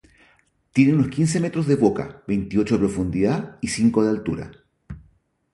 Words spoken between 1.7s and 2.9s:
boca, veintiocho de